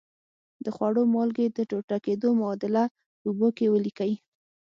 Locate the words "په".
3.19-3.25